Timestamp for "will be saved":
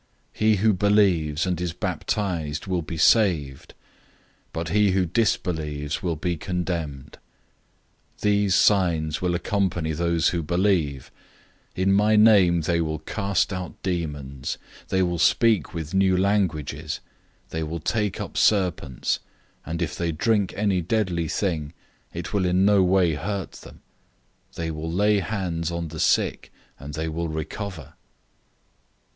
2.65-3.75